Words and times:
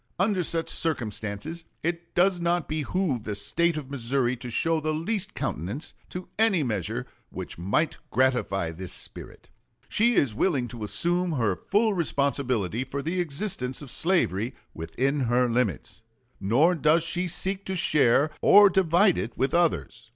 Under 0.17 0.41
such 0.41 0.67
circumstances 0.69 1.63
it 1.83 2.15
does 2.15 2.39
not 2.39 2.67
behoove 2.67 3.21
the 3.23 3.35
State 3.35 3.77
of 3.77 3.91
Missouri 3.91 4.35
to 4.37 4.49
show 4.49 4.79
the 4.79 4.95
least 4.95 5.35
countenance 5.35 5.93
to 6.09 6.27
any 6.39 6.63
measure 6.63 7.05
which 7.29 7.59
might 7.59 7.97
gratify 8.09 8.71
this 8.71 8.91
spirit. 8.91 9.51
She 9.87 10.15
is 10.15 10.33
willing 10.33 10.67
to 10.69 10.81
assume 10.83 11.33
her 11.33 11.55
full 11.55 11.93
responsibility 11.93 12.83
for 12.83 13.03
the 13.03 13.19
existence 13.19 13.77
slavery 13.91 14.55
within 14.73 15.19
her 15.19 15.47
limits, 15.47 16.01
nor 16.39 16.73
does 16.73 17.03
she 17.03 17.27
seek 17.27 17.63
to 17.65 17.75
share 17.75 18.31
or 18.41 18.71
divide 18.71 19.19
it 19.19 19.37
with 19.37 19.53
others. 19.53 20.09